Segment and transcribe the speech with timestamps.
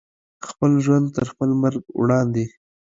[0.47, 2.45] خپل ژوند تر خپل مرګ وړاندې